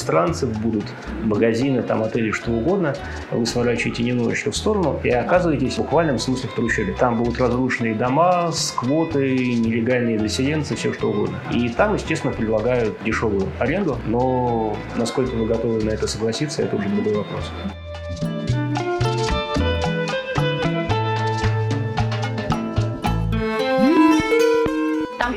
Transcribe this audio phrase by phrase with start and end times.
[0.00, 0.84] иностранцев, будут
[1.22, 2.94] магазины, там отели, что угодно.
[3.30, 6.94] Вы сворачиваете немножечко в сторону и оказываетесь в буквальном смысле в трущобе.
[6.94, 11.38] Там будут разрушенные дома, сквоты, нелегальные заселенцы, все что угодно.
[11.52, 16.88] И там, естественно, предлагают дешевую аренду, но насколько вы готовы на это согласиться, это уже
[16.88, 17.50] другой вопрос.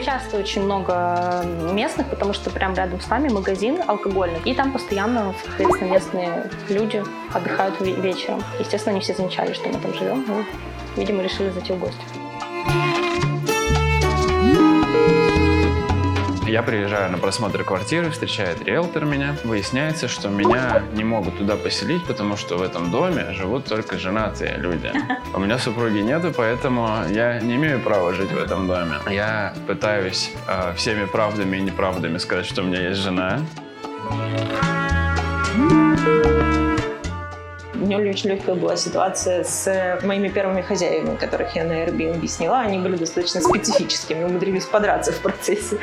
[0.02, 4.40] Часто очень много местных, потому что прям рядом с нами магазин алкогольный.
[4.46, 8.44] И там постоянно, соответственно, местные люди отдыхают вечером.
[8.60, 10.26] Естественно, они все замечали, что мы там живем.
[10.28, 10.44] Ну,
[10.96, 13.03] видимо, решили зайти в гости.
[16.54, 19.36] Я приезжаю на просмотр квартиры, встречает риэлтор меня.
[19.44, 24.58] Выясняется, что меня не могут туда поселить, потому что в этом доме живут только женатые
[24.58, 24.92] люди.
[25.34, 28.98] У меня супруги нету, поэтому я не имею права жить в этом доме.
[29.10, 33.40] Я пытаюсь э, всеми правдами и неправдами сказать, что у меня есть жена.
[35.56, 36.33] У
[37.84, 42.62] меня очень легкая была ситуация с моими первыми хозяевами, которых я на Airbnb сняла.
[42.62, 45.78] Они были достаточно специфическими, умудрились подраться в процессе.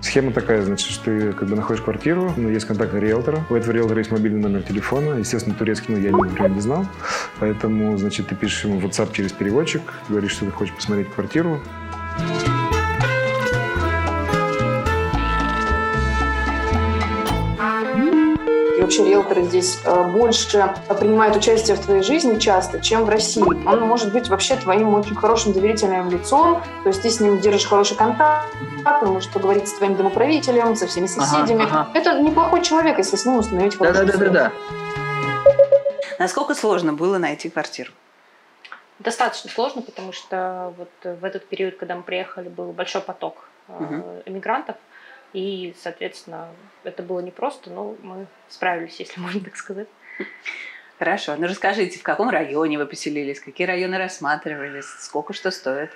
[0.00, 3.72] Схема такая, значит, что ты как бы находишь квартиру, ну, есть контакт риэлтора, у этого
[3.72, 6.84] риэлтора есть мобильный номер телефона, естественно, турецкий, ну, я, например, не знал,
[7.38, 9.80] поэтому, значит, ты пишешь ему WhatsApp через переводчик,
[10.10, 11.62] говоришь, что ты хочешь посмотреть квартиру,
[18.82, 23.42] вообще риэлторы здесь э, больше принимают участие в твоей жизни часто, чем в России.
[23.42, 27.66] Он может быть вообще твоим очень хорошим доверительным лицом, то есть ты с ним держишь
[27.66, 28.48] хороший контакт,
[29.02, 31.64] он может поговорить с твоим домоправителем, со всеми соседями.
[31.64, 31.98] Ага, ага.
[31.98, 34.52] Это неплохой человек, если с ним установить хорошую да, да, да, да, да.
[36.18, 37.92] Насколько сложно было найти квартиру?
[38.98, 44.22] Достаточно сложно, потому что вот в этот период, когда мы приехали, был большой поток угу.
[44.26, 44.76] эмигрантов.
[45.32, 46.48] И, соответственно,
[46.84, 49.88] это было непросто, но мы справились, если можно так сказать.
[50.98, 51.34] Хорошо.
[51.36, 55.90] Ну расскажите, в каком районе вы поселились, какие районы рассматривались, сколько что стоит?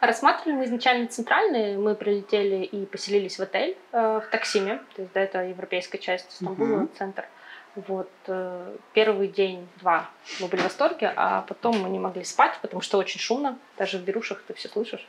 [0.00, 1.78] Рассматривали мы изначально центральные.
[1.78, 4.80] Мы прилетели и поселились в отель э, в Таксиме.
[4.96, 6.96] То есть, да, это европейская часть Стамбула, uh-huh.
[6.98, 7.24] центр.
[7.76, 8.10] Вот.
[8.26, 12.80] Э, первый день, два мы были в восторге, а потом мы не могли спать, потому
[12.80, 13.58] что очень шумно.
[13.78, 15.06] Даже в берушах ты все слышишь.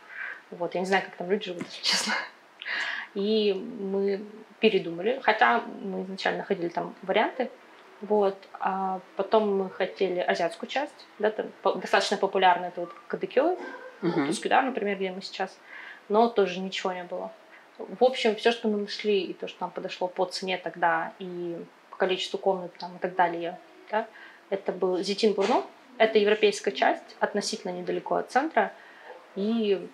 [0.52, 0.76] Вот.
[0.76, 2.14] Я не знаю, как там люди живут, если честно.
[3.14, 4.26] И мы
[4.60, 7.50] передумали, хотя мы изначально ходили там варианты,
[8.02, 13.58] вот, а потом мы хотели азиатскую часть, да, там достаточно популярная это вот Кадыкё,
[14.02, 14.28] uh-huh.
[14.28, 15.58] Тускюдар, например, где мы сейчас,
[16.10, 17.32] но тоже ничего не было.
[17.78, 21.58] В общем, все, что мы нашли, и то, что нам подошло по цене тогда, и
[21.90, 23.58] по количеству комнат там, и так далее,
[23.90, 24.08] да,
[24.50, 25.64] это был Зитин Бурно,
[25.98, 28.74] это европейская часть, относительно недалеко от центра,
[29.36, 29.88] и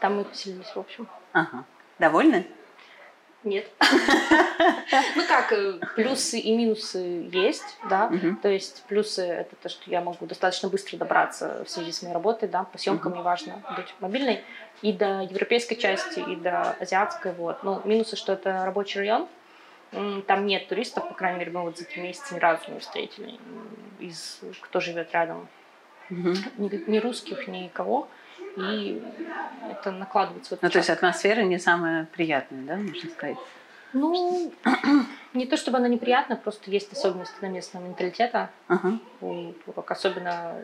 [0.00, 1.08] там мы поселились, в общем.
[1.32, 1.64] Ага.
[1.98, 2.46] Довольны?
[3.44, 3.66] Нет.
[5.14, 8.10] Ну как, э, плюсы и минусы есть, да.
[8.42, 12.14] То есть плюсы это то, что я могу достаточно быстро добраться в связи с моей
[12.14, 14.42] работой, да, по съемкам не важно быть мобильной,
[14.80, 17.62] и до европейской части, и до азиатской, вот.
[17.62, 19.28] Ну, минусы, что это рабочий район,
[20.26, 23.38] там нет туристов, по крайней мере, мы вот за три месяца ни разу не встретили
[23.98, 25.48] из кто живет рядом.
[26.10, 28.08] Ни, ни русских, никого
[28.58, 29.02] и
[29.70, 30.56] это накладывается.
[30.56, 33.38] В ну, то есть атмосфера не самая приятная, да, можно сказать?
[33.92, 34.52] Ну,
[35.34, 38.50] не то чтобы она неприятная, просто есть особенности на местного менталитета.
[38.68, 39.54] Uh-huh.
[39.64, 40.56] Турок, особенно,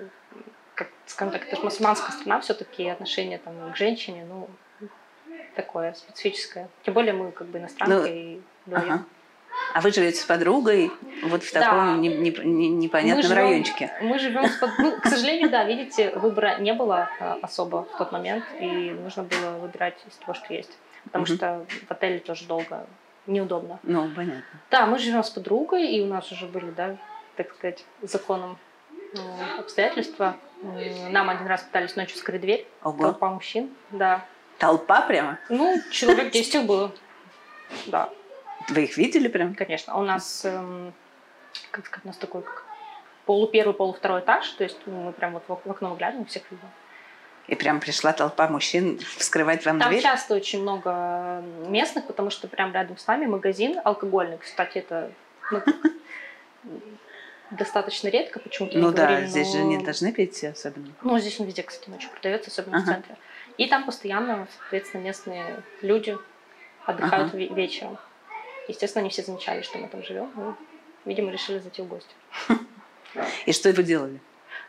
[0.74, 4.48] как, скажем так, это же мусульманская страна, все-таки отношение там к женщине, ну,
[5.54, 6.68] такое специфическое.
[6.84, 8.92] Тем более мы как бы иностранки ну, и вдвоем.
[8.92, 9.04] Ага.
[9.74, 10.92] А вы живете с подругой
[11.24, 11.96] вот в таком да.
[11.96, 13.92] не, не, не, непонятном мы живем, райончике?
[14.00, 14.84] Мы живем с подругой.
[14.84, 19.24] Ну, к сожалению, да, видите, выбора не было а, особо в тот момент, и нужно
[19.24, 20.70] было выбирать из того, что есть.
[21.02, 21.34] Потому угу.
[21.34, 22.86] что в отеле тоже долго
[23.26, 23.80] неудобно.
[23.82, 24.44] Ну, понятно.
[24.70, 26.96] Да, мы живем с подругой, и у нас уже были, да,
[27.34, 28.56] так сказать, законом
[29.12, 29.22] ну,
[29.58, 30.36] обстоятельства.
[31.10, 32.64] Нам один раз пытались ночью скрыть дверь.
[32.84, 33.02] Ого.
[33.02, 34.24] Толпа мужчин, да.
[34.58, 35.40] Толпа прямо?
[35.48, 36.92] Ну, человек 10 было.
[37.86, 38.08] Да.
[38.68, 39.54] Вы их видели прям?
[39.54, 39.96] Конечно.
[39.96, 40.92] У нас, эм,
[41.70, 42.64] как сказать, у нас такой как
[43.26, 46.68] полу первый, полу второй этаж, то есть мы прям вот в окно выглядываем, всех видим.
[47.46, 50.02] И прям пришла толпа мужчин вскрывать вам Там дверь?
[50.02, 54.38] Там часто очень много местных, потому что прям рядом с нами магазин алкогольный.
[54.38, 55.10] Кстати, это
[55.50, 55.62] ну,
[57.50, 58.78] достаточно редко почему-то.
[58.78, 59.58] Ну да, говорили, здесь но...
[59.58, 60.88] же не должны пить особенно.
[61.02, 62.84] Ну, здесь он везде, кстати, ночью продается, особенно ага.
[62.84, 63.16] в центре.
[63.58, 66.16] И там постоянно, соответственно, местные люди
[66.86, 67.54] отдыхают ага.
[67.54, 67.98] вечером.
[68.68, 70.30] Естественно, они все замечали, что мы там живем.
[70.34, 70.54] Мы,
[71.04, 72.14] видимо, решили зайти в гости.
[73.46, 74.20] И что вы делали?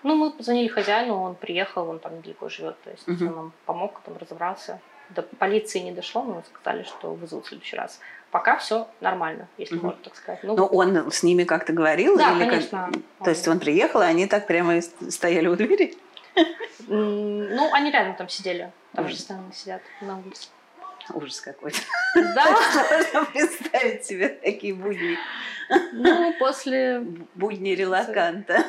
[0.03, 3.27] Ну, мы позвонили хозяину, он приехал, он там недалеко живет, то есть Мгм.
[3.27, 4.79] он нам помог, там разобрался.
[5.09, 7.99] До полиции не дошло, но сказали, что вызовут в следующий раз.
[8.31, 9.85] Пока все нормально, если Мгм.
[9.85, 10.43] можно так сказать.
[10.43, 12.17] Ну, Но он с ними как-то говорил?
[12.17, 12.91] да, или как- конечно.
[13.23, 15.95] То есть он приехал, и они так прямо с- стояли у двери?
[16.87, 20.49] Ну, они рядом там сидели, там же постоянно сидят на улице.
[21.13, 21.77] Ужас какой-то.
[22.15, 22.45] Да,
[22.91, 25.17] Можно представить себе такие будни.
[25.93, 26.99] ну, после,
[27.35, 28.63] Будни релаканта.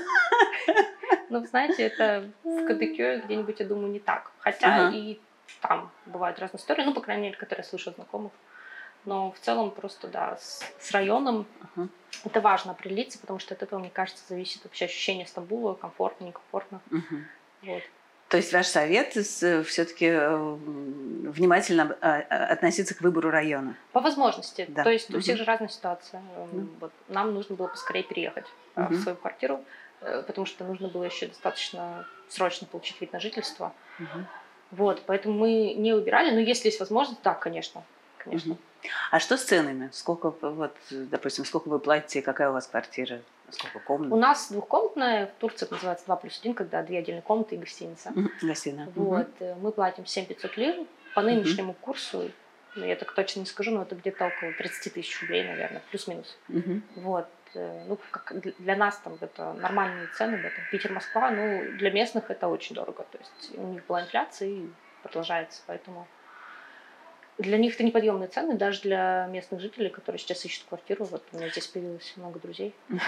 [1.31, 4.33] ну, знаете, это в Кадыкё где-нибудь, я думаю, не так.
[4.39, 4.95] Хотя Ага.
[4.97, 5.21] и
[5.61, 8.33] там бывают разные истории, ну, по крайней мере, которые я слышу знакомых.
[9.05, 11.47] Но в целом просто, да, с, с районом
[11.77, 11.89] Ага.
[12.25, 16.81] это важно определиться, потому что от этого, мне кажется, зависит вообще ощущение Стамбула, комфортно, некомфортно.
[16.91, 17.27] Мгм.
[17.63, 17.83] Вот.
[18.37, 20.11] То есть ваш совет все-таки
[21.31, 23.75] внимательно а, а, относиться к выбору района.
[23.93, 24.67] По возможности.
[24.69, 24.85] Да.
[24.85, 25.23] То есть у Мгм.
[25.23, 26.21] всех же разная ситуация.
[26.37, 26.69] Эм, Ну.
[26.81, 26.93] Вот.
[27.09, 28.45] Нам нужно было поскорее переехать
[28.75, 28.95] э, Мгм.
[28.95, 29.65] в свою квартиру,
[30.03, 33.73] э, потому что нужно было еще достаточно срочно получить вид на жительство.
[33.99, 34.27] Мгм.
[34.73, 36.31] Вот, поэтому мы не убирали.
[36.31, 37.85] Но если есть возможность, да, конечно.
[38.27, 38.57] Конечно.
[39.11, 39.89] А что с ценами?
[39.93, 43.21] Сколько, вот, допустим, сколько вы платите, какая у вас квартира,
[43.51, 44.13] сколько комнат?
[44.13, 47.59] У нас двухкомнатная, в Турции это называется 2 плюс 1, когда две отдельные комнаты и
[47.59, 48.13] гостиница.
[48.43, 48.89] Гостиная.
[48.95, 50.87] Вот, э, мы платим 7500 лир.
[51.15, 52.31] По нынешнему курсу,
[52.75, 56.37] ну, я так точно не скажу, но это где-то около 30 тысяч рублей, наверное, плюс-минус.
[56.49, 56.83] Мгм.
[56.97, 57.27] Вот.
[57.55, 62.31] э, Ну, как для- нас там это нормальные цены, это Питер, Москва, ну, для местных
[62.31, 63.07] это очень дорого.
[63.11, 64.67] То есть у них была инфляция и
[65.03, 66.07] продолжается, поэтому
[67.39, 71.05] для них это неподъемные цены, даже для местных жителей, которые сейчас ищут квартиру.
[71.05, 72.75] Вот у меня здесь появилось много друзей.
[72.89, 73.01] Мгм.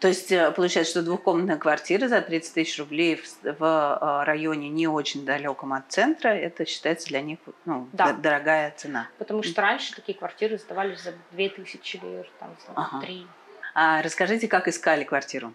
[0.00, 4.70] То есть э, получается, что двухкомнатная квартира за 30 тысяч рублей в, в, э, районе
[4.70, 8.12] не очень далеком от центра, это считается для них ну, Да.
[8.14, 9.08] дорогая цена.
[9.18, 13.00] Потому что раньше такие квартиры сдавались за 2000 лир, там, за Ага.
[13.00, 13.26] 3.
[13.74, 15.52] А расскажите, как искали квартиру?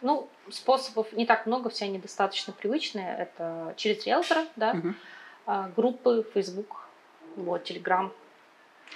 [0.00, 3.16] Ну, способов не так много, все они достаточно привычные.
[3.18, 4.76] Это через риэлтора, да,
[5.46, 6.81] а, группы, Facebook,
[7.36, 8.10] вот, Telegram.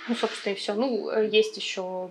[0.09, 0.75] Ну, собственно, и все.
[0.75, 2.11] Ну, э, есть еще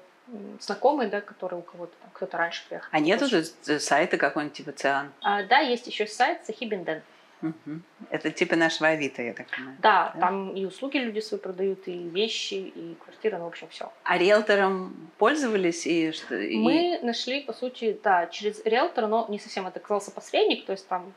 [0.59, 2.87] знакомые, да, которые у кого-то кто-то раньше приехал.
[2.91, 3.43] А нету Больше.
[3.43, 5.11] же э, сайта какой-нибудь типа Циан?
[5.21, 7.01] А, да, есть еще сайт Сахибинден.
[7.41, 7.83] Мгм.
[8.09, 9.77] Это типа нашего Авито, я так понимаю.
[9.81, 10.19] Да, Да.
[10.21, 13.91] там и услуги люди свои продают, и вещи, и квартиры, ну, в общем, все.
[14.03, 16.35] А риэлтором пользовались и что?
[16.35, 20.71] и- Мы нашли, по сути, да, через риэлтора, но не совсем это оказался посредник, то
[20.71, 21.13] есть там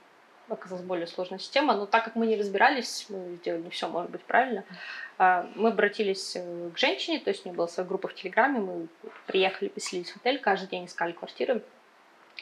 [0.48, 4.10] оказалась более сложная система, но так как мы не разбирались, мы сделали не все, может
[4.10, 4.64] быть, правильно,
[5.18, 8.60] а, мы обратились э, к женщине, то есть у нее была своя группа в Телеграме,
[8.60, 8.88] мы
[9.26, 11.62] приехали, поселились в отель, каждый день искали квартиры,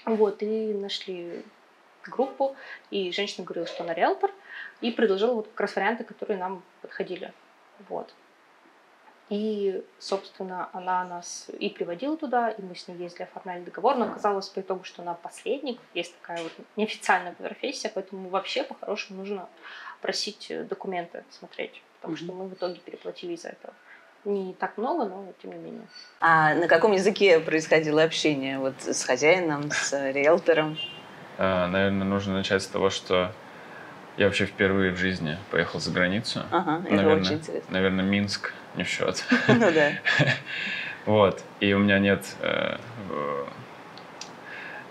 [0.05, 1.43] вот, и нашли
[2.05, 2.57] группу,
[2.91, 4.31] и женщина говорила, что она риэлтор,
[4.81, 7.33] и предложила вот как раз варианты, которые нам подходили,
[7.89, 8.15] вот.
[9.29, 14.05] И, собственно, она нас и приводила туда, и мы с ней ездили, оформляли договор, но
[14.05, 19.49] оказалось по итогу, что она посредник, есть такая вот неофициальная профессия, поэтому вообще по-хорошему нужно
[20.01, 23.75] просить э, документы смотреть, потому что мы в итоге переплатили из-за этого.
[24.25, 25.87] Не так много, но тем не менее.
[26.21, 30.79] А на каком языке происходило общение вот с хозяином, с риэлтором?
[31.39, 33.33] А, Наверное, нужно начать с того, что
[34.17, 36.43] я вообще впервые в жизни поехал за границу.
[36.51, 37.73] Ага, это Наверное, очень интересно.
[37.73, 39.25] наверное, Минск не в счет.
[39.49, 39.93] Ну да.
[41.07, 41.41] Вот.
[41.61, 42.79] И у меня нет э,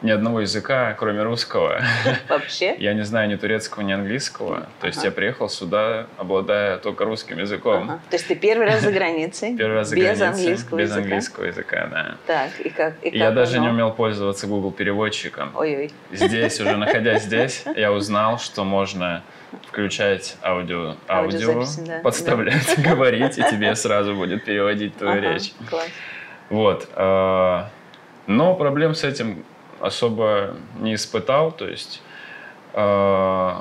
[0.01, 1.81] ни одного языка, кроме русского.
[2.29, 2.75] Вообще?
[2.77, 4.67] Я не знаю ни турецкого, ни английского.
[4.81, 5.07] То есть Ага.
[5.07, 7.83] я приехал сюда, обладая только русским языком.
[7.89, 7.99] Ага.
[8.09, 9.55] То есть ты первый раз за границей?
[9.57, 11.01] Первый раз за без границей, английского без языка?
[11.03, 12.15] английского языка, да.
[12.27, 12.93] Так, и как?
[13.03, 15.51] И я даже не умел пользоваться Google переводчиком.
[15.55, 15.91] Ой-ой.
[16.11, 19.23] Здесь, уже находясь здесь, я узнал, что можно
[19.69, 21.99] включать аудио, аудио Аудиозаписи, да.
[22.03, 25.53] подставлять, говорить, и тебе сразу будет переводить твою Ага, речь.
[25.69, 25.87] Класс.
[26.49, 26.89] Вот.
[26.93, 27.63] э,
[28.27, 29.45] Но проблем с этим
[29.85, 31.51] особо не испытал.
[31.51, 32.01] То есть
[32.73, 33.53] э,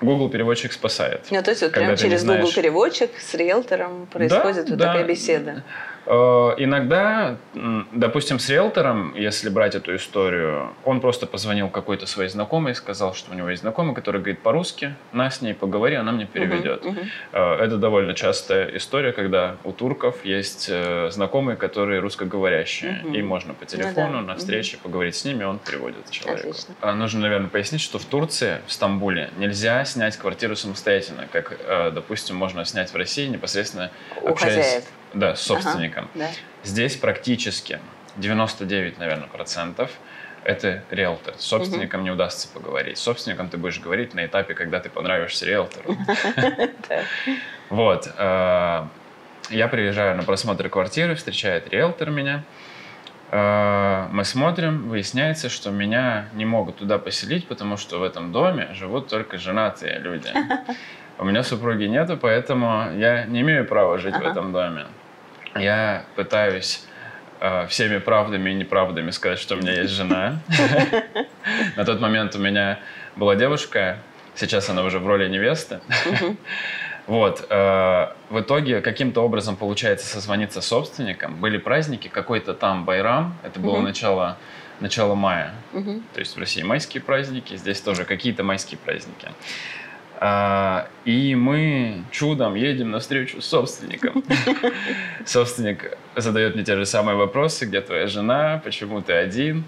[0.00, 1.26] Google переводчик спасает.
[1.30, 4.86] Ну, то есть вот прям через Google знаешь- переводчик с риэлтором происходит вот да.
[4.86, 5.62] такая беседа.
[6.06, 7.36] Э, Иногда,
[7.92, 13.14] допустим, с риэлтором, если брать эту историю, он просто позвонил какой-то своей знакомой и сказал,
[13.14, 16.84] что у него есть знакомый, который говорит по-русски, на с ней поговори, она мне переведет.
[16.84, 17.08] Мгм, мгм.
[17.32, 23.14] Э, Это довольно частая история, когда у турков есть э, знакомые, которые русскоговорящие, Мгм.
[23.14, 24.32] и можно по телефону Ну да.
[24.34, 26.50] на встрече поговорить с ними, он переводит человеку.
[26.50, 26.74] Отлично.
[26.80, 31.56] А Нужно, наверное, пояснить, что в Турции, в Стамбуле, нельзя снять квартиру самостоятельно, как,
[31.94, 33.90] допустим, можно снять в России непосредственно
[34.22, 34.84] У общаясь хозяев.
[35.14, 36.08] Да, с собственником.
[36.14, 36.28] Да.
[36.64, 37.78] Здесь практически
[38.16, 39.90] 99, наверное, процентов
[40.44, 41.34] это риэлтор.
[41.38, 42.98] С собственником не удастся поговорить.
[42.98, 45.96] С собственником ты будешь говорить на этапе, когда ты понравишься риэлтору.
[47.70, 48.06] Вот.
[48.18, 48.84] э,
[49.48, 52.42] Я приезжаю на просмотр квартиры, встречает риэлтор меня.
[53.30, 58.68] Э, мы смотрим, выясняется, что меня не могут туда поселить, потому что в этом доме
[58.74, 60.28] живут только женатые люди.
[61.18, 64.84] У меня супруги нету, поэтому я не имею права жить в этом доме.
[65.54, 66.84] Я пытаюсь
[67.40, 70.40] э, всеми правдами и неправдами сказать, что у меня есть жена.
[71.76, 72.78] На тот момент у меня
[73.16, 73.98] была девушка,
[74.34, 75.80] сейчас она уже в роли невесты.
[77.08, 77.44] Вот.
[77.50, 81.34] Э, в итоге каким-то образом получается созвониться с собственником.
[81.40, 83.84] Были праздники, какой-то там Байрам, это было Мгм.
[83.86, 84.38] начало,
[84.78, 85.50] начало мая.
[85.72, 86.04] Мгм.
[86.14, 89.28] То есть в России майские праздники, здесь тоже какие-то майские праздники.
[90.24, 94.22] А, и мы чудом едем навстречу с собственником.
[95.26, 99.64] Собственник задает мне те же самые вопросы, где твоя жена, почему ты один.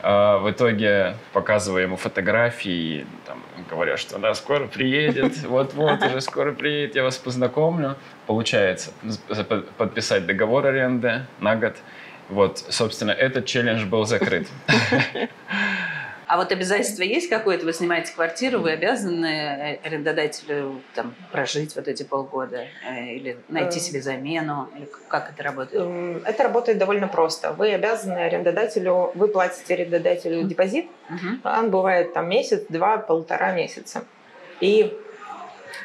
[0.00, 6.52] А, в итоге показываю ему фотографии, там, говоря, что она скоро приедет, вот-вот, уже скоро
[6.52, 7.96] приедет, я вас познакомлю.
[8.28, 8.92] Получается
[9.78, 11.74] подписать договор аренды на год.
[12.28, 14.46] Вот, собственно, этот челлендж был закрыт.
[16.28, 17.64] А вот обязательство есть какое-то?
[17.64, 22.66] Вы снимаете квартиру, вы обязаны э, арендодателю там, прожить вот эти полгода?
[22.86, 23.80] э, Или найти Э.
[23.80, 24.68] себе замену?
[24.76, 25.82] Или как это работает?
[26.26, 27.52] Это работает довольно просто.
[27.54, 31.40] Вы обязаны арендодателю, вы платите арендодателю депозит, Мгм.
[31.44, 34.04] он бывает там месяц, два, полтора месяца.
[34.60, 34.94] И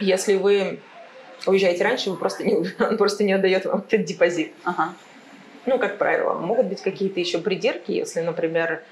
[0.01, 0.81] если вы
[1.45, 4.51] уезжаете раньше, вы просто не, он просто не отдает вам этот депозит.
[4.65, 4.93] Ага.
[5.65, 8.83] Ну, как правило, могут быть какие-то еще придирки, если, например,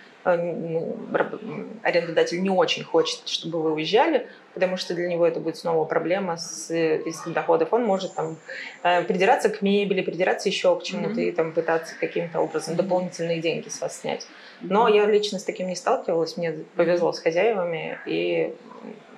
[1.84, 6.38] арендодатель не очень хочет, чтобы вы уезжали, потому что для него это будет снова проблема
[6.38, 7.70] с э, риском доходов.
[7.74, 8.38] Он может там
[8.84, 11.20] э, придираться к мебели, придираться еще к чему-то Мгм.
[11.22, 12.84] и там пытаться каким-то образом Мгм.
[12.84, 14.28] дополнительные деньги с вас снять.
[14.62, 18.54] Но я лично с таким не сталкивалась, мне повезло с хозяевами, и,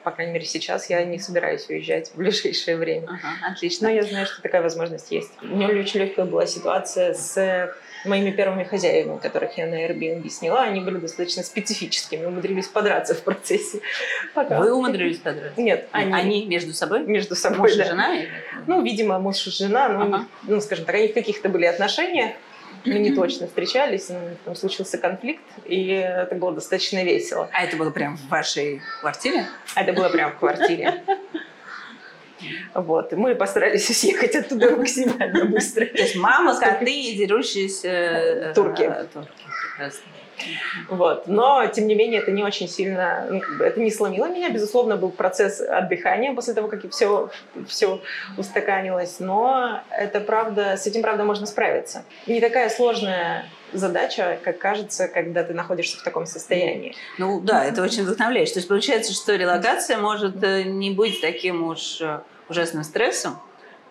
[0.04, 3.08] по крайней мере, сейчас я не собираюсь уезжать в ближайшее время.
[3.08, 3.90] Ага, отлично.
[3.90, 5.32] Но я знаю, что такая возможность есть.
[5.42, 7.74] У меня очень легкая была ситуация с
[8.06, 10.64] моими первыми хозяевами, которых я на Airbnb сняла.
[10.64, 13.80] Они были достаточно специфическими, умудрились подраться в процессе.
[14.34, 14.60] Пока.
[14.60, 15.60] Вы умудрились подраться?
[15.62, 17.06] Нет, они, Они между собой?
[17.06, 17.60] между собой.
[17.60, 17.86] Муж и да.
[17.86, 18.16] жена?
[18.16, 18.30] или-
[18.68, 20.26] Ну, видимо, муж и жена, ну, Ага.
[20.44, 22.32] ну, скажем так, они в каких-то были отношениях,
[22.86, 27.50] но не точно встречались, ну, там случился конфликт, и это было достаточно весело.
[27.54, 29.46] А это было прям в вашей квартире?
[29.76, 31.02] А Это было прямо в квартире.
[32.74, 35.86] Вот, и мы постарались съехать оттуда максимально быстро.
[35.86, 37.90] То есть мама, коты и дерущиеся...
[37.90, 38.84] э, Турки.
[38.84, 39.30] э, Турки.
[39.70, 40.04] Прекрасно.
[40.90, 41.28] Вот.
[41.28, 43.28] Но, тем не менее, это не очень сильно...
[43.30, 44.50] ну, это не сломило меня.
[44.50, 47.30] Безусловно, был процесс отдыхания после того, как все,
[47.68, 48.02] все
[48.38, 49.20] устаканилось.
[49.20, 52.04] Но это правда, с этим, правда, можно справиться.
[52.28, 56.96] Не такая сложная задача, как кажется, когда ты находишься в таком состоянии.
[57.18, 58.54] Ну да, это очень вдохновляет.
[58.54, 63.40] То есть получается, что релокация может э, не быть таким уж э, ужасным стрессом,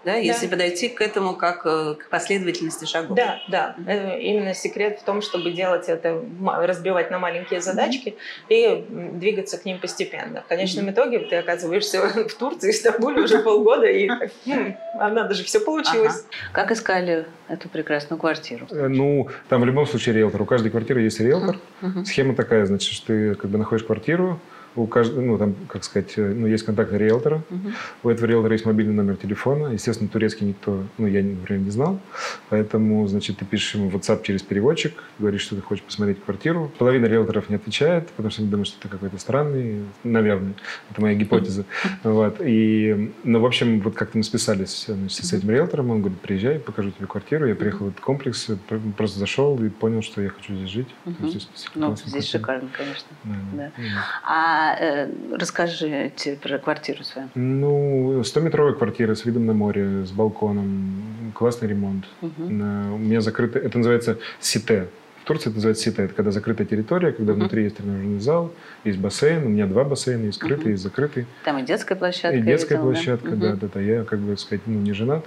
[0.04, 3.16] да, если подойти к этому как э, к последовательности шагов.
[3.16, 3.76] Да, да.
[3.86, 8.16] Э, Именно секрет в том, чтобы делать это, разбивать на маленькие задачки
[8.48, 10.42] и м, двигаться к ним постепенно.
[10.42, 14.08] В конечном итоге ты оказываешься в Турции, в Стамбуле уже полгода, и
[14.46, 16.24] «Хм, а надо же, все получилось.
[16.52, 18.66] Как искали эту прекрасную квартиру?
[18.70, 20.42] Э, Ну, там в любом случае риэлтор.
[20.42, 21.58] У каждой квартиры есть риэлтор.
[22.04, 24.40] Схема такая, значит, что ты как бы находишь квартиру,
[24.74, 27.74] у каждого, ну, там, как сказать, э, ну, есть контакт риэлтора, Мгм.
[28.04, 29.68] у этого риэлтора есть мобильный номер телефона.
[29.68, 32.00] Естественно, турецкий никто, ну, я, например, не знал.
[32.48, 36.72] Поэтому, значит, ты пишешь ему в WhatsApp через переводчик, говоришь, что ты хочешь посмотреть квартиру.
[36.78, 40.54] Половина риэлторов не отвечает, потому что они думают, что ты какой-то странный, наверное.
[40.90, 41.64] Это моя гипотеза.
[42.02, 42.36] Вот.
[42.40, 45.90] И, ну, в общем, вот как-то мы списались значит, с этим риэлтором.
[45.90, 47.46] Он говорит, приезжай, покажу тебе квартиру.
[47.46, 50.88] Я приехал в этот комплекс, пр- просто зашел и понял, что я хочу здесь жить.
[51.04, 51.24] То Мгм.
[51.26, 52.22] есть здесь Ну, здесь квартира.
[52.40, 53.08] шикарно, конечно.
[53.24, 53.72] Да, Да.
[53.76, 54.04] да.
[54.24, 57.28] А э, расскажите про квартиру свою.
[57.34, 62.04] Ну, 100-метровая квартира с видом на море, с балконом, классный ремонт.
[62.48, 64.88] На- У меня закрыто, это называется сите.
[65.22, 67.40] В Турции это называется сите, это когда закрытая территория, когда Мгм.
[67.42, 68.52] внутри есть тренажерный зал,
[68.84, 70.70] есть бассейн, у меня два бассейна, есть скрытый, Мгм.
[70.72, 72.36] есть закрытый, Там и детская площадка.
[72.36, 72.94] и детская видела, да?
[72.96, 73.40] площадка, Мгм.
[73.40, 73.80] да, да, да.
[73.80, 75.24] Я, как бы сказать, ну, не женат,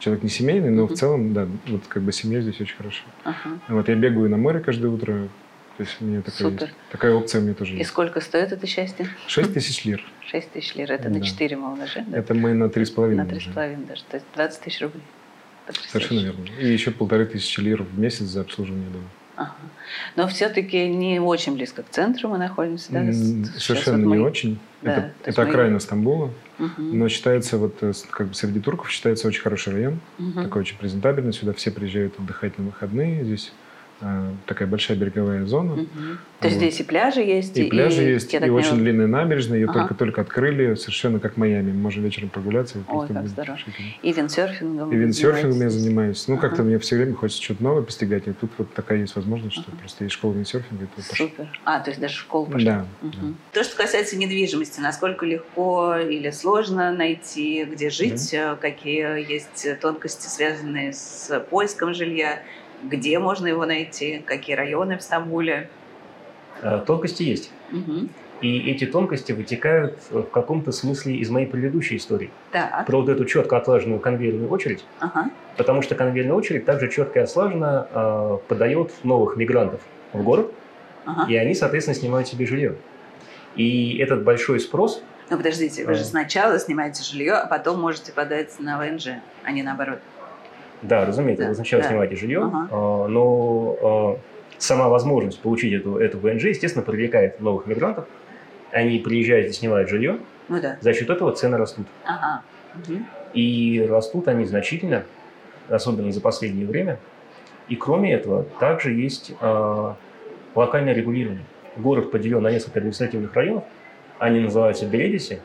[0.00, 0.94] человек не семейный, но Мгм.
[0.94, 3.04] в целом, да, вот как бы семья здесь очень хорошо.
[3.24, 3.36] Ага.
[3.68, 5.28] Вот я бегаю на море каждое утро,
[5.76, 6.62] то есть у меня такая, Супер.
[6.62, 6.74] есть.
[6.90, 7.90] такая опция у меня тоже И есть.
[7.90, 9.08] сколько стоит это счастье?
[9.28, 10.02] 6 тысяч лир.
[10.26, 10.90] 6 тысяч лир.
[10.90, 11.24] Это на Да.
[11.26, 12.18] 4 мы умножаем, да?
[12.18, 13.24] Это мы на три с половиной.
[13.24, 14.02] На три с половиной даже.
[14.04, 15.02] То есть 20 тысяч рублей.
[15.66, 15.90] Потрясающе.
[15.90, 16.44] Совершенно верно.
[16.60, 19.04] И еще полторы тысячи лир в месяц за обслуживание дома.
[19.36, 19.52] Ага.
[20.16, 23.12] Но все-таки не очень близко к центру мы находимся, да?
[23.12, 24.58] Сейчас Совершенно вот мы- не очень.
[24.80, 26.98] Да, это это мы- окраина Стамбула, Мгм.
[26.98, 30.44] но считается вот э, как бы среди турков считается очень хороший район, Мгм.
[30.44, 31.34] такой очень презентабельный.
[31.34, 33.24] Сюда все приезжают отдыхать на выходные.
[33.24, 33.52] Здесь
[34.46, 35.74] такая большая береговая зона.
[35.74, 36.18] Мгм.
[36.40, 39.58] То есть здесь и пляжи есть, И пляжи есть, и так очень длинная набережная.
[39.58, 39.80] Ее Ага.
[39.80, 41.72] только-только открыли, совершенно как Майами.
[41.72, 42.78] Мы можем вечером прогуляться.
[42.78, 43.92] и просто как шикарно.
[44.02, 44.92] И виндсерфингом.
[44.92, 46.28] И виндсерфингом я занимаюсь.
[46.28, 46.48] Ну, Ага.
[46.48, 48.26] как-то мне все время хочется что-то новое постигать.
[48.28, 49.78] И тут вот такая есть возможность, что Ага.
[49.80, 50.84] просто есть школа виндсерфинга.
[50.84, 51.00] и.
[51.00, 51.48] Супер.
[51.64, 52.70] А, то есть даже в школу пошла.
[52.70, 52.86] Да.
[53.00, 53.36] Мгм.
[53.52, 60.26] То, что касается недвижимости, насколько легко или сложно найти, где жить, э, какие есть тонкости,
[60.28, 62.40] связанные с поиском жилья,
[62.84, 65.68] где можно его найти, какие районы в Стамбуле.
[66.62, 67.50] Э, Тонкости есть.
[67.70, 68.08] Мгм.
[68.42, 72.30] И эти тонкости вытекают э, в каком-то смысле из моей предыдущей истории.
[72.52, 74.84] Так, Про вот эту четко отлаженную конвейерную очередь.
[75.00, 75.30] ага.
[75.56, 79.80] Потому что конвейерная очередь также четко и ослаженно э, подает новых мигрантов
[80.12, 80.52] в город,
[81.06, 81.30] ага.
[81.30, 82.76] и они, соответственно, снимают себе жилье.
[83.54, 86.04] И этот большой спрос, Ну, подождите, вы же А.
[86.04, 89.08] сначала снимаете жилье, а потом можете подать на ВНЖ,
[89.44, 89.98] а не наоборот.
[90.82, 91.88] Да, разумеется, Да, вы сначала да.
[91.88, 92.68] снимаете жилье, Ага.
[92.70, 94.16] э, но э,
[94.58, 98.06] сама возможность получить эту, эту ВНЖ, естественно, привлекает новых мигрантов.
[98.72, 100.18] Они приезжают и снимают жилье,
[100.48, 100.76] Ну да.
[100.80, 101.86] за счет этого цены растут.
[102.04, 102.42] Ага.
[103.32, 105.04] И растут они значительно,
[105.68, 106.98] особенно за последнее время.
[107.68, 109.92] И кроме этого, также есть э,
[110.54, 111.44] локальное регулирование.
[111.76, 113.64] Город поделен на несколько административных районов.
[114.18, 115.40] Они называются Беледиси,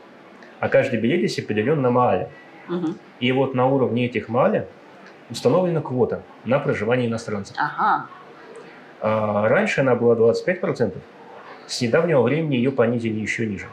[0.60, 2.28] а каждый Беледиси поделен на Маале.
[2.68, 2.96] Мгм.
[3.20, 4.66] И вот на уровне этих Маале
[5.32, 7.56] установлена квота на проживание иностранцев.
[7.58, 8.06] Ага.
[9.00, 10.92] А раньше она была 25%,
[11.66, 13.66] с недавнего времени ее понизили еще ниже.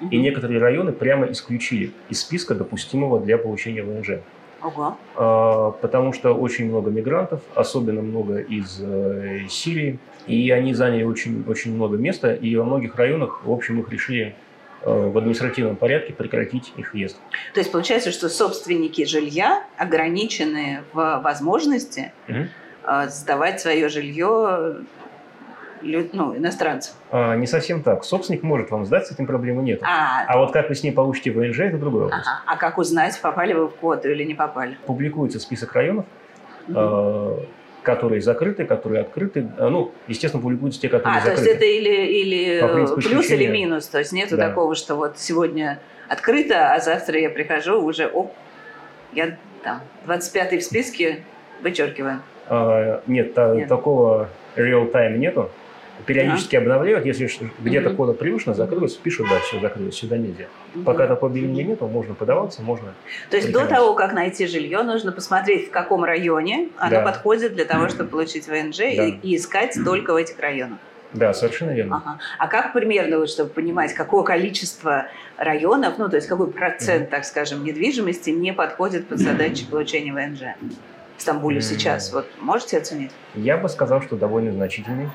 [0.00, 0.22] И Мгм.
[0.22, 4.20] некоторые районы прямо исключили из списка допустимого для получения ВНЖ.
[4.62, 4.96] Ого.
[5.16, 11.44] А, потому что очень много мигрантов, особенно много из э, Сирии, и они заняли очень,
[11.48, 14.34] очень много места, и во многих районах, в общем, их решили
[14.86, 17.16] в административном порядке прекратить их въезд.
[17.54, 24.84] То есть получается, что собственники жилья ограничены в возможности э, сдавать свое жилье
[25.82, 26.94] ну, иностранцам.
[27.10, 28.04] А, не совсем так.
[28.04, 29.80] Собственник может вам сдать, с этим проблемы нет.
[29.82, 32.22] А, А вот как вы с ней получите ВНЖ, это другой вопрос.
[32.26, 32.42] ага.
[32.46, 34.76] а как узнать, попали вы в квоту или не попали?
[34.86, 36.06] Публикуется список районов,
[36.68, 37.38] э,
[37.86, 39.46] которые закрыты, которые открыты.
[39.58, 41.42] А, Ну, естественно, публикуются те, которые А, то закрыты.
[41.50, 43.48] есть это или, или принципу плюс или исключения.
[43.52, 43.86] минус.
[43.86, 44.48] То есть нету Да.
[44.48, 48.34] такого, что вот сегодня открыто, а завтра я прихожу уже, оп,
[49.12, 51.22] я там 25-й в списке,
[51.62, 52.22] вычеркиваем.
[52.48, 53.68] А, нет, Нет.
[53.68, 55.48] такого real-time нету.
[56.04, 57.28] Периодически обновляют, если
[57.60, 57.96] где-то Мгм.
[57.96, 60.44] кода превышено, закрылось, пишут, да, все закрылось, сюда нельзя.
[60.84, 62.92] Пока такого объявления нету, можно подаваться, можно.
[63.30, 67.00] То есть до того, как найти жилье, нужно посмотреть, в каком районе оно Да.
[67.02, 69.04] подходит для того, чтобы получить ВНЖ и, Да.
[69.22, 70.78] и искать только в этих районах.
[71.12, 72.02] Да, совершенно верно.
[72.04, 72.18] Ага.
[72.38, 75.06] А как примерно, вот, чтобы понимать, какое количество
[75.38, 80.56] районов, ну, то есть какой процент, так скажем, недвижимости не подходит под задачи получения ВНЖ
[81.16, 81.62] в Стамбуле М.
[81.62, 82.12] сейчас?
[82.12, 83.12] Вот можете оценить?
[83.34, 85.08] Я бы сказал, что довольно значительный.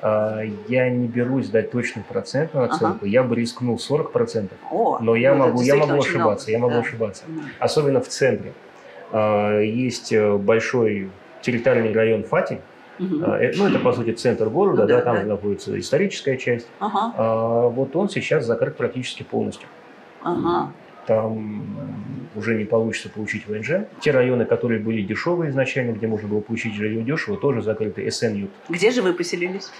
[0.00, 2.74] А, Я не берусь дать точную процентную Ага.
[2.76, 4.52] оценку, я бы рискнул 40%.
[4.70, 6.52] О, Но я ну, могу, я могу ошибаться, много.
[6.52, 6.80] я могу Да.
[6.80, 7.24] ошибаться.
[7.58, 8.52] Особенно в центре.
[9.12, 11.10] А, Есть э, большой
[11.42, 12.60] территориальный район Фати.
[13.00, 13.02] Э,
[13.56, 15.22] Ну, это, по сути, центр города, Ну да, да, там да.
[15.22, 16.66] находится историческая часть.
[16.80, 19.68] Ага, А вот он сейчас закрыт практически полностью.
[20.22, 20.70] ага.
[21.06, 21.64] Там
[22.38, 23.86] уже не получится получить ВНЖ.
[24.00, 28.08] Те районы, которые были дешевые изначально, где можно было получить жилье дешево, тоже закрыты.
[28.10, 28.48] СНЮ.
[28.68, 29.70] Где же вы поселились?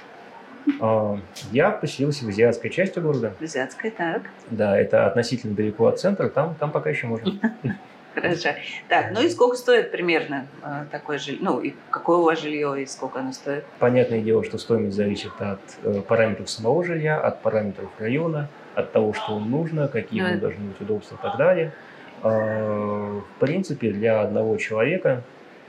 [0.81, 1.19] А,
[1.53, 3.33] Я поселился в азиатской части города.
[3.39, 4.23] В Азиатской, так.
[4.51, 7.33] Да, это относительно далеко от центра, там, там пока еще можно.
[8.15, 8.49] Хорошо.
[8.89, 11.39] Так, ну и сколько стоит примерно э, такое жилье?
[11.41, 13.65] Ну, и какое у вас жилье, и сколько оно стоит?
[13.79, 19.13] Понятное дело, что стоимость зависит от э, параметров самого жилья, от параметров района, от того,
[19.15, 21.73] что вам нужно, какие Ну, ему это- должны быть удобства и так далее.
[22.23, 25.23] А, В принципе, для одного человека,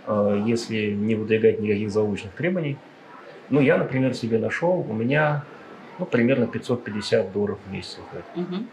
[0.05, 2.77] а, если не выдвигать никаких заочных требований,
[3.49, 5.43] ну, я, например, себе нашел, у меня
[5.97, 8.25] ну, примерно 550 долларов в месяц выходит.
[8.35, 8.67] Мгм.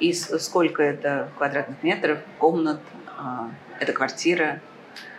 [0.00, 2.80] И сколько это квадратных метров, комнат?
[3.20, 4.60] а, это квартира?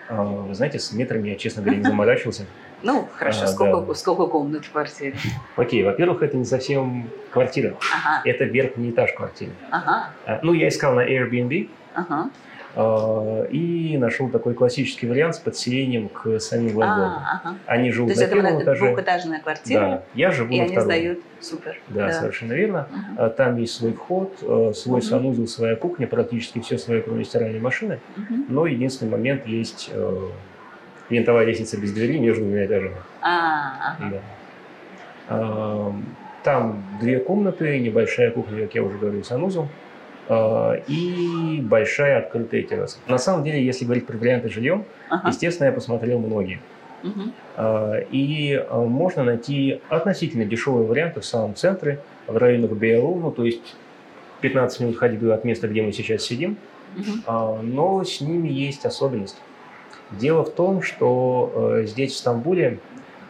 [0.10, 2.46] А, Вы знаете, с метрами я, честно говоря, не заморачивался.
[2.84, 3.94] Ну, хорошо, А, сколько, да.
[3.96, 5.16] сколько комнат в квартире?
[5.56, 9.52] Окей, во-первых, это не совсем квартира, Ага, это верхний этаж квартиры.
[9.70, 12.30] ага, А, Ну, я искал на Airbnb, ага.
[12.74, 17.00] А, И нашел такой классический вариант с подселением к самим лендлордам.
[17.22, 17.56] А, ага.
[17.66, 18.88] Они То живут есть на это первом этаже.
[18.88, 20.86] двухэтажная квартира, Да, я живу и на они втором.
[20.86, 21.20] сдают.
[21.42, 21.78] Супер.
[21.90, 22.88] Да, совершенно верно.
[22.90, 23.16] Мгм.
[23.18, 25.10] А, Там есть свой вход, э, свой Мгм.
[25.10, 28.00] санузел, своя кухня, практически все свое, кроме стиральной машины.
[28.16, 28.46] Мгм.
[28.48, 29.92] Но единственный момент есть
[31.12, 32.96] винтовая лестница без двери между двумя этажами.
[33.22, 34.10] А, ага.
[34.12, 34.22] Да.
[35.30, 35.94] А,
[36.44, 39.68] Там две комнаты, небольшая кухня, как я уже говорил, санузел,
[40.28, 42.98] а, и большая открытая терраса.
[43.08, 45.30] На самом деле, если говорить про варианты жильем, Ага.
[45.30, 46.60] естественно, я посмотрел многие.
[47.58, 53.32] А, И а, можно найти относительно дешевые варианты в самом центре, в районах БЛУ, ну,
[53.32, 53.76] то есть
[54.42, 56.58] 15 минут ходьбы от места, где мы сейчас сидим.
[57.28, 59.38] А, но с ними есть особенность.
[60.20, 62.80] Дело в том, что э, здесь, в Стамбуле,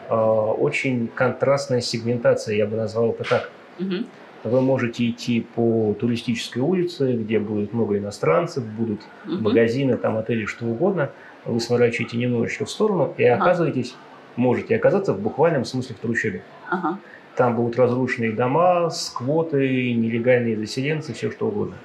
[0.08, 3.50] э, очень контрастная сегментация, я бы назвал это так.
[3.78, 4.06] Мгм.
[4.44, 9.42] Вы можете идти по туристической улице, где будет много иностранцев, будут Мгм.
[9.44, 11.10] магазины, там отели, что угодно.
[11.44, 13.42] Вы сворачиваете немножечко в сторону и Ага.
[13.44, 13.94] оказываетесь,
[14.34, 16.42] можете оказаться в буквальном смысле в трущобе.
[16.68, 16.98] Ага.
[17.36, 21.76] Там будут разрушенные дома, сквоты, нелегальные заселенцы, все что угодно.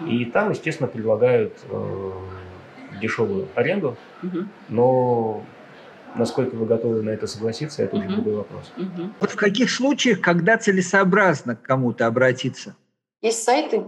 [0.00, 0.08] Мгм.
[0.10, 2.10] И там, естественно, предлагают э,
[2.98, 4.48] дешевую аренду, Мгм.
[4.68, 5.44] но
[6.16, 8.14] насколько вы готовы на это согласиться, это уже Мгм.
[8.16, 8.72] другой вопрос.
[8.76, 9.14] Мгм.
[9.20, 12.76] Вот в каких случаях, когда целесообразно к кому-то обратиться?
[13.22, 13.84] Есть сайты,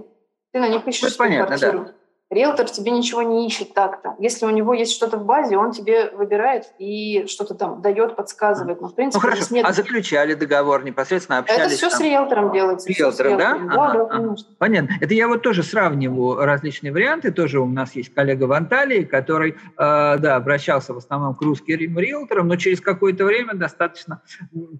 [0.52, 1.94] ты на них ищешь Ну, понятно, да.
[2.32, 4.14] Риэлтор тебе ничего не ищет так-то.
[4.18, 8.80] Если у него есть что-то в базе, он тебе выбирает и что-то там дает, подсказывает.
[8.80, 12.02] Но, в принципе, Ну хорошо, нет- а заключали договор, непосредственно Это общались все с там?
[12.02, 12.86] риэлтором делается.
[12.86, 13.52] с Риэлтором, да?
[13.52, 13.70] риэлтором.
[13.80, 14.16] Ага, Да, ага.
[14.16, 14.48] конечно.
[14.58, 14.94] Понятно.
[15.00, 17.32] Это я вот тоже сравниваю различные варианты.
[17.32, 21.98] Тоже у нас есть коллега в Анталии, который, э, да, обращался в основном к русским
[21.98, 24.22] риэлторам, но через какое-то время достаточно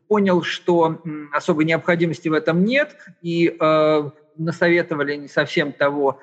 [0.08, 0.98] понял, что
[1.32, 6.18] особой необходимости в этом нет, и э, насоветовали не совсем того,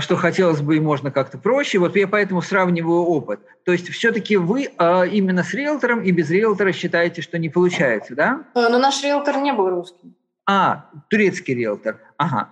[0.00, 1.78] что хотелось бы и можно как-то проще.
[1.78, 3.40] Вот я поэтому сравниваю опыт.
[3.64, 8.14] То есть все-таки вы э, именно с риэлтором и без риэлтора считаете, что не получается,
[8.14, 8.44] да?
[8.54, 10.14] Э, Но наш риэлтор не был русским.
[10.48, 12.00] А, турецкий риэлтор.
[12.16, 12.48] Ага.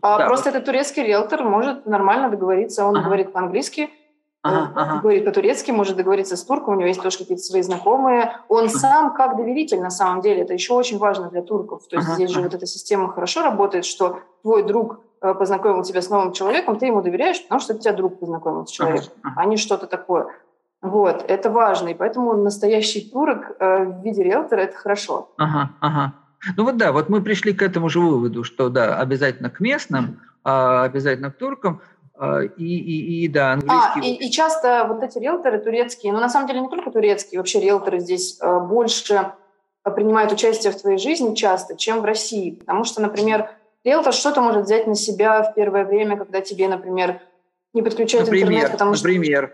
[0.00, 2.84] А Да, просто этот турецкий риэлтор может нормально договориться.
[2.86, 3.04] Он Ага.
[3.06, 3.90] говорит по-английски,
[4.42, 5.00] Ага, ага.
[5.00, 8.36] говорит по-турецки, может договориться с турком, у него есть тоже какие-то свои знакомые.
[8.48, 11.88] Он сам как доверитель на самом деле, это еще очень важно для турков.
[11.88, 12.48] То есть Ага, здесь же ага.
[12.48, 16.86] вот эта система хорошо работает, что твой друг э, познакомил тебя с новым человеком, ты
[16.86, 20.26] ему доверяешь, потому что тебя друг познакомил с человеком, Ага, а не что-то такое.
[20.82, 25.30] Вот, это важно, и поэтому настоящий турок э, в виде риэлтора– это хорошо.
[25.38, 26.12] Ага, ага.
[26.56, 30.20] Ну вот да, вот мы пришли к этому же выводу, что да, обязательно к местным,
[30.42, 31.80] а, обязательно к туркам,
[32.16, 34.00] а, и, и, и да, А, английский.
[34.00, 37.60] и, и часто вот эти риэлторы турецкие, ну на самом деле не только турецкие, вообще
[37.60, 39.32] риэлторы здесь э, больше
[39.84, 42.50] э, принимают участие в твоей жизни часто, чем в России.
[42.50, 43.48] Потому что, например,
[43.84, 47.20] риэлтор что-то может взять на себя в первое время, когда тебе, например,
[47.72, 49.06] не подключают например, интернет, потому что...
[49.08, 49.52] например.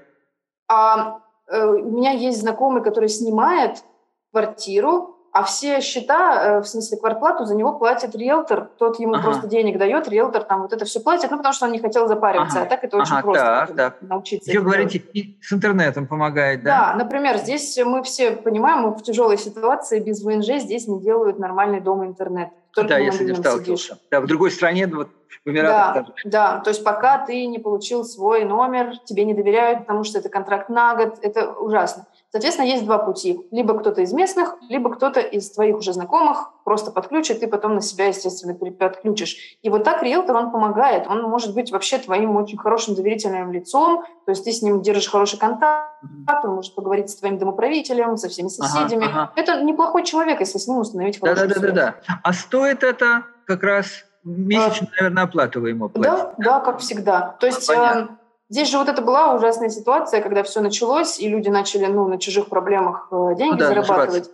[0.68, 3.82] А, э, у меня есть знакомый, который снимает
[4.30, 9.22] квартиру, а все счета, э, в смысле квартплату, за него платит риэлтор, тот ему Ага.
[9.22, 12.08] просто денег дает, риэлтор там вот это все платит, ну потому что он не хотел
[12.08, 12.66] запариваться, Ага.
[12.66, 13.96] а так это очень Ага, просто так, так.
[14.02, 14.50] научиться.
[14.50, 17.04] Еще говорите, и с интернетом помогает, Да, да?
[17.04, 21.80] например, здесь мы все понимаем, мы в тяжелой ситуации, без ВНЖ здесь не делают нормальный
[21.80, 22.50] дом интернет.
[22.74, 23.38] Только да, я с этим сидишь.
[23.38, 23.98] сталкивался.
[24.10, 25.08] Да, в другой стране, ну, вот
[25.44, 26.22] в Эмиратах Да, тоже.
[26.24, 30.28] да, то есть пока ты не получил свой номер, тебе не доверяют, потому что это
[30.28, 32.06] контракт на год, это ужасно.
[32.32, 33.40] Соответственно, есть два пути.
[33.50, 37.80] Либо кто-то из местных, либо кто-то из твоих уже знакомых просто подключит, ты потом на
[37.80, 39.36] себя, естественно, подключишь.
[39.62, 41.08] И вот так риэлтор, он помогает.
[41.08, 45.08] Он может быть вообще твоим очень хорошим доверительным лицом, то есть ты с ним держишь
[45.10, 49.06] хороший контакт, он может поговорить с твоим домоправителем, со всеми Ага, соседями.
[49.06, 49.32] ага.
[49.34, 51.94] Это неплохой человек, если с ним установить Да, хорошую да, да, да, связь.
[52.06, 52.20] да.
[52.22, 56.14] А стоит это как раз месячную, наверное, оплату вы ему платите?
[56.16, 57.36] Да, да, как всегда.
[57.40, 58.18] То есть понятно.
[58.50, 62.18] Здесь же вот это была ужасная ситуация, когда все началось, и люди начали ну, на
[62.18, 64.30] чужих проблемах э, деньги Ну да, зарабатывать.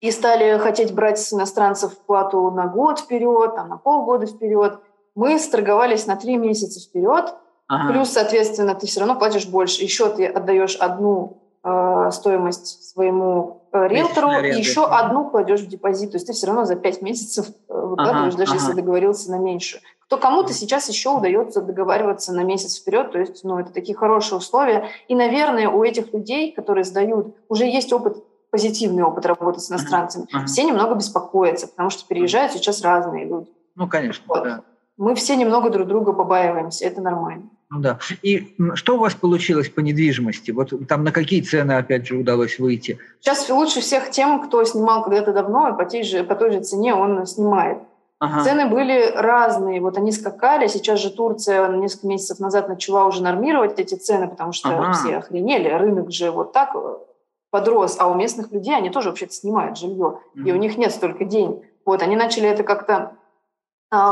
[0.00, 4.78] И стали хотеть брать с иностранцев плату на год вперед, там, на полгода вперед.
[5.14, 7.34] Мы сторговались на три месяца вперед,
[7.68, 7.92] Ага.
[7.92, 9.82] плюс, соответственно, ты все равно платишь больше.
[9.82, 11.43] Еще ты отдаешь одну
[12.10, 16.12] стоимость своему э, риэлтору, и еще одну кладешь в депозит.
[16.12, 18.76] То есть ты все равно за пять месяцев э, выкладываешь, Ага, даже если ага.
[18.76, 19.80] договорился на меньше.
[20.06, 24.36] Кто кому-то сейчас еще удается договариваться на месяц вперед, то есть, ну, это такие хорошие
[24.38, 24.88] условия.
[25.08, 30.26] И, наверное, у этих людей, которые сдают, уже есть опыт, позитивный опыт работы с иностранцами.
[30.32, 30.46] ага.
[30.46, 33.50] Все немного беспокоятся, потому что переезжают сейчас разные люди.
[33.74, 34.44] Ну, конечно, Вот.
[34.44, 34.60] да.
[34.96, 37.48] Мы все немного друг друга побаиваемся, это нормально.
[37.74, 37.98] Ну да.
[38.22, 40.52] И что у вас получилось по недвижимости?
[40.52, 42.98] Вот там на какие цены, опять же, удалось выйти?
[43.20, 46.60] Сейчас лучше всех тем, кто снимал когда-то давно, и по, той же, по той же
[46.60, 47.78] цене он снимает.
[48.20, 48.44] Ага.
[48.44, 53.78] Цены были разные, вот они скакали, сейчас же Турция несколько месяцев назад начала уже нормировать
[53.78, 54.92] эти цены, потому что Ага.
[54.92, 56.96] все охренели, рынок же вот так э,
[57.50, 61.24] подрос, а у местных людей они тоже вообще-то снимают жилье, и у них нет столько
[61.24, 61.64] денег.
[61.84, 63.12] Вот, они начали это как-то а,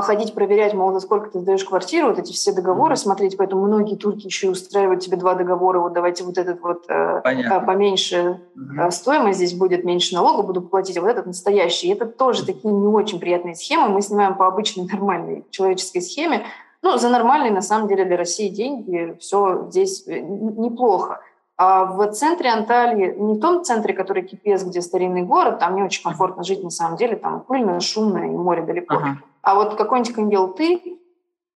[0.03, 2.97] ходить проверять, мол, за сколько ты сдаешь квартиру, вот эти все договоры Мгм.
[2.97, 6.85] смотреть, поэтому многие турки еще и устраивают тебе два договора, вот давайте вот этот вот
[6.89, 7.55] э, Понятно.
[7.55, 8.41] э, поменьше
[8.79, 11.89] а стоимость здесь будет меньше налога, буду платить, а вот этот настоящий.
[11.89, 13.89] И это тоже такие не очень приятные схемы.
[13.89, 16.45] Мы снимаем по обычной нормальной человеческой схеме.
[16.83, 21.21] Ну, за нормальные, на самом деле, для России деньги все здесь э, неплохо.
[21.57, 25.83] А в центре Анталии, не в том центре, который Кипес, где старинный город, там не
[25.83, 28.97] очень комфортно жить на самом деле, там пыльно, шумно и море далеко.
[28.97, 29.19] Ага.
[29.43, 30.99] А вот какой-нибудь Кангелты,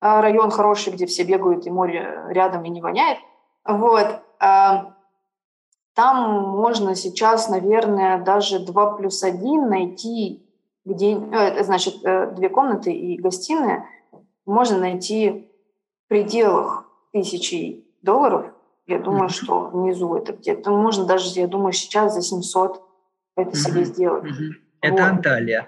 [0.01, 3.18] а, район хороший, где все бегают и море рядом и не воняет,
[3.64, 4.94] вот, а,
[5.94, 10.46] там можно сейчас, наверное, даже 2 плюс 1 найти,
[10.85, 13.87] где, э, это значит, э, две комнаты и гостиная,
[14.44, 15.49] можно найти
[16.05, 18.53] в пределах тысячи долларов.
[18.87, 20.70] Я думаю, что внизу это где-то.
[20.70, 22.83] Можно даже, я думаю, сейчас за 700
[23.35, 24.25] это себе сделать.
[24.83, 25.11] Это Вот.
[25.11, 25.66] Анталия.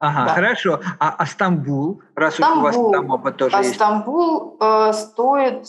[0.00, 0.34] Ага, Да.
[0.34, 0.80] хорошо.
[0.98, 2.92] А, а Стамбул, раз уж у вас Стамбул.
[2.92, 3.74] там опыт тоже А есть.
[3.74, 5.66] Стамбул э, стоит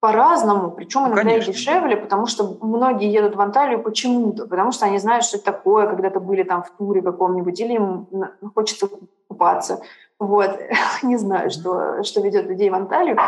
[0.00, 1.50] по-разному, причем Ну, иногда конечно.
[1.50, 5.46] и дешевле, потому что многие едут в Анталию почему-то, потому что они знают, что это
[5.46, 8.88] такое, когда-то были там в туре каком-нибудь, или им на- хочется
[9.28, 9.80] купаться.
[10.20, 10.60] Вот,
[11.02, 13.18] не знаю, что, что ведет людей в Анталию.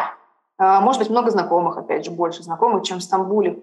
[0.57, 3.59] А, может быть, много знакомых, опять же, больше знакомых, чем в Стамбуле.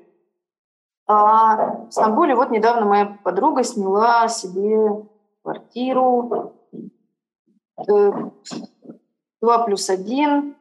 [1.07, 5.03] А в Стамбуле вот недавно моя подруга сняла себе
[5.43, 6.53] квартиру,
[7.77, 8.31] 2
[9.65, 10.55] плюс 1,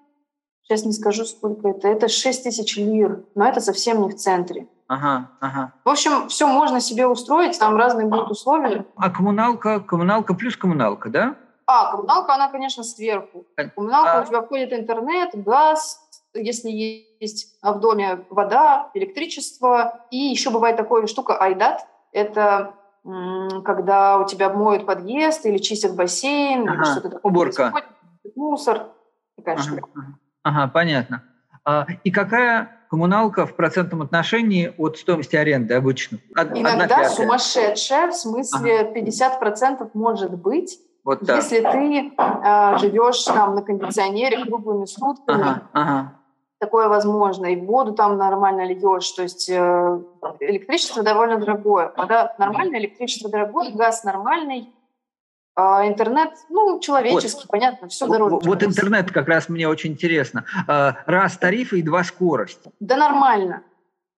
[0.63, 4.67] сейчас не скажу, сколько это, это 6 тысяч лир, но это совсем не в центре.
[4.87, 5.73] Ага, ага.
[5.85, 8.85] В общем, все можно себе устроить, там разные будут условия.
[8.97, 11.37] А коммуналка, коммуналка плюс коммуналка, да?
[11.67, 13.47] А, коммуналка, она, конечно, сверху.
[13.57, 14.23] Коммуналка, А.
[14.23, 16.01] у тебя входит интернет, газ,
[16.35, 20.01] если есть а в доме вода, электричество.
[20.11, 21.87] И еще бывает такая штука айдат.
[22.13, 22.75] Это
[23.05, 27.31] когда у тебя моют подъезд или чистят бассейн, или Ага, что-то такое.
[27.31, 27.73] уборка.
[28.35, 28.87] Мусор.
[29.37, 30.07] Такая Ага, ага.
[30.43, 31.23] Ага, понятно.
[31.65, 36.19] А, и какая коммуналка в процентном отношении от стоимости аренды обычно?
[36.37, 41.37] Од- Иногда сумасшедшая, в смысле 50% может быть, Вот так.
[41.37, 45.41] если ты а, живешь там на кондиционере круглыми сутками.
[45.43, 46.13] Ага, ага.
[46.65, 50.01] Такое возможно, и воду там нормально льешь, то есть э,
[50.41, 51.93] электричество довольно дорогое.
[51.95, 54.73] Вода нормальное, электричество дорогое, газ нормальный,
[55.55, 58.37] а интернет, ну, человеческий, понятно, все дороже.
[58.37, 60.45] Вот, вот интернет как раз мне очень интересно.
[60.67, 62.61] А, Раз тарифы и два скорость.
[62.81, 63.63] Да нормально.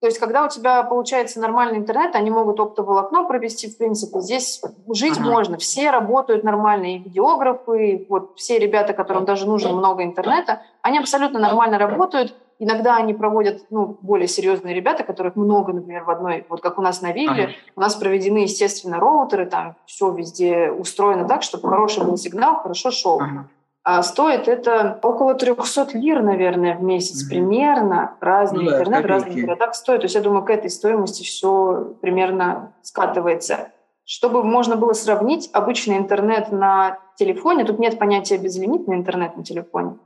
[0.01, 4.21] То есть, когда у тебя получается нормальный интернет, они могут оптоволокно провести, в принципе.
[4.21, 5.27] Здесь жить Ага.
[5.31, 5.57] можно.
[5.57, 10.99] Все работают нормально, и видеографы, и вот все ребята, которым даже нужно много интернета, они
[10.99, 12.37] абсолютно нормально работают.
[12.59, 16.83] Иногда они проводят, ну, более серьезные ребята, которых много, например, в одной, вот как у
[16.83, 17.53] нас на вилле, Ага.
[17.75, 22.91] у нас проведены, естественно, роутеры, там все везде устроено так, чтобы хороший был сигнал, хорошо
[22.91, 23.21] шел.
[23.21, 23.49] Ага.
[23.89, 27.29] А стоит это около 300 лир, наверное, в месяц Мгм.
[27.31, 28.17] примерно.
[28.21, 30.01] Разный Ну да, интернет в разных городах стоит.
[30.01, 33.69] То есть я думаю, к этой стоимости все примерно скатывается.
[34.05, 39.99] Чтобы можно было сравнить обычный интернет на телефоне, тут нет понятия безлимитный интернет на телефоне.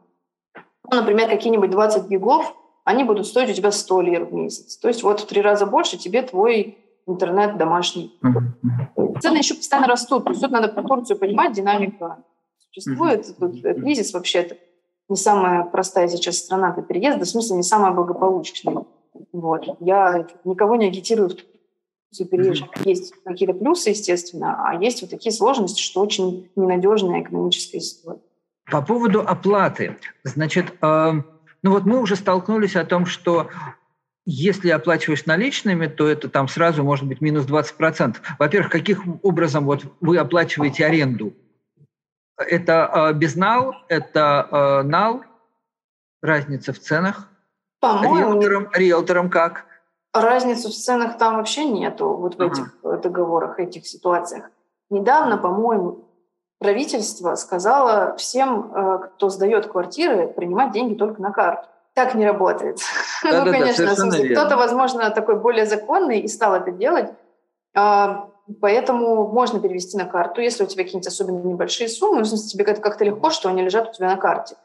[0.90, 4.76] Ну, например, какие-нибудь 20 гигов, они будут стоить у тебя 100 лир в месяц.
[4.76, 8.14] То есть вот в три раза больше тебе твой интернет домашний.
[9.22, 10.24] Цены еще постоянно растут.
[10.24, 12.18] То есть тут надо про Турцию понимать, динамика
[12.72, 13.26] существует.
[13.38, 14.56] Тут э, кризис вообще-то
[15.08, 18.84] не самая простая сейчас страна для переезда, в смысле не самая благополучная.
[19.32, 19.76] Вот.
[19.80, 22.70] Я никого не агитирую в Турцию переезжать.
[22.84, 28.22] Есть какие-то плюсы, естественно, а есть вот такие сложности, что очень ненадежная экономическая ситуация.
[28.70, 29.96] По поводу оплаты.
[30.22, 31.12] Значит, э,
[31.62, 33.48] ну вот мы уже столкнулись о том, что
[34.26, 38.16] если оплачиваешь наличными, то это там сразу может быть минус 20%.
[38.38, 41.32] Во-первых, каким образом вот вы оплачиваете аренду?
[42.48, 45.22] Это э, безнал, это э, нал,
[46.22, 47.28] разница в ценах.
[47.80, 49.66] По-моему, Риэлтором, риэлтором как?
[50.12, 54.50] разницы в ценах там вообще нету вот в этих э, договорах, этих ситуациях.
[54.90, 56.08] Недавно, по-моему,
[56.58, 58.72] правительство сказало всем,
[59.04, 61.68] кто сдает квартиры, принимать деньги только на карту.
[61.94, 62.78] Так не работает.
[63.22, 64.40] Да-да-да, ну, конечно, совершенно смысле, верно.
[64.40, 67.12] кто-то, возможно, такой более законный и стал это делать.
[67.74, 68.29] А,
[68.60, 72.64] Поэтому можно перевести на карту, если у тебя какие-нибудь особенно небольшие суммы, в смысле, тебе
[72.72, 74.56] это как-то легко, что они лежат у тебя на карте.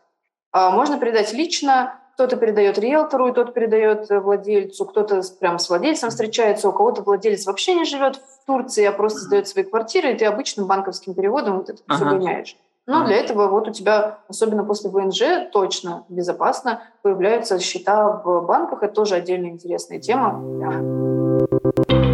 [0.51, 5.69] А Можно передать лично, кто-то передает риэлтору, и тот передает э, владельцу, кто-то прям с
[5.69, 10.13] владельцем встречается, у кого-то владелец вообще не живет в Турции, а просто сдает свои квартиры,
[10.13, 12.11] и ты обычным банковским переводом вот это все Ага.
[12.17, 12.55] гоняешь.
[12.87, 13.07] Но Ага.
[13.07, 18.83] для этого вот у тебя, особенно после ВНЖ, точно безопасно появляются счета в банках.
[18.83, 20.39] Это тоже отдельная интересная тема.
[20.59, 22.04] Прям